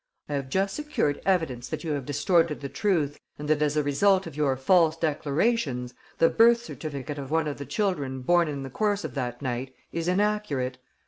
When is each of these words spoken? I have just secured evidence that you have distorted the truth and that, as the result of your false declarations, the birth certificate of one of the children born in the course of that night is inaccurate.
I 0.27 0.33
have 0.33 0.49
just 0.49 0.75
secured 0.75 1.21
evidence 1.27 1.69
that 1.69 1.83
you 1.83 1.91
have 1.91 2.07
distorted 2.07 2.61
the 2.61 2.69
truth 2.69 3.19
and 3.37 3.47
that, 3.47 3.61
as 3.61 3.75
the 3.75 3.83
result 3.83 4.25
of 4.25 4.35
your 4.35 4.57
false 4.57 4.97
declarations, 4.97 5.93
the 6.17 6.27
birth 6.27 6.63
certificate 6.63 7.19
of 7.19 7.29
one 7.29 7.47
of 7.47 7.59
the 7.59 7.67
children 7.67 8.23
born 8.23 8.47
in 8.47 8.63
the 8.63 8.71
course 8.71 9.03
of 9.03 9.13
that 9.13 9.43
night 9.43 9.75
is 9.91 10.07
inaccurate. 10.07 10.79